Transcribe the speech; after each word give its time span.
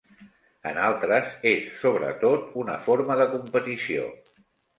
En 0.69 0.77
altres, 0.85 1.29
és 1.51 1.67
sobretot 1.81 2.57
una 2.63 2.79
forma 2.87 3.19
de 3.21 3.29
competició. 3.37 4.09